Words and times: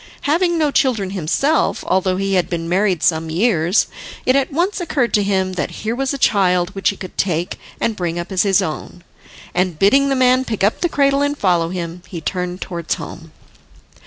Having 0.21 0.57
no 0.57 0.71
children 0.71 1.11
himself, 1.11 1.83
although 1.85 2.17
he 2.17 2.33
had 2.33 2.49
been 2.49 2.67
married 2.67 3.03
some 3.03 3.29
years, 3.29 3.85
it 4.25 4.35
at 4.35 4.51
once 4.51 4.81
occurred 4.81 5.13
to 5.13 5.21
him 5.21 5.53
that 5.53 5.81
here 5.85 5.93
was 5.95 6.11
a 6.11 6.17
child 6.17 6.71
which 6.71 6.89
he 6.89 6.97
could 6.97 7.15
take 7.19 7.59
and 7.79 7.95
bring 7.95 8.17
up 8.17 8.31
as 8.31 8.41
his 8.41 8.63
own. 8.63 9.03
And, 9.53 9.77
bidding 9.77 10.09
the 10.09 10.15
man 10.15 10.43
pick 10.43 10.63
up 10.63 10.81
the 10.81 10.89
cradle 10.89 11.21
and 11.21 11.37
follow 11.37 11.69
him, 11.69 12.01
he 12.07 12.19
turned 12.19 12.61
towards 12.61 12.95
home. 12.95 13.31